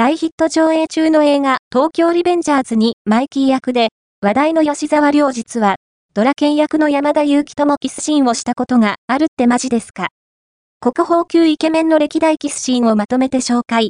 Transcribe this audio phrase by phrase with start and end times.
[0.00, 3.90] 大ヒット上映中の映画、東京リベンジャーズにマイキー役で、
[4.22, 5.76] 話題の吉沢良実は、
[6.14, 10.08] ドラケン役の山田裕貴ともキスシーンをしたことがあるってマジですか？
[10.80, 13.88] 国宝級イケメンの歴代キスシーンをまとめて紹介。